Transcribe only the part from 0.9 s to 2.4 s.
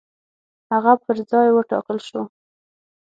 پر ځای وټاکل شو.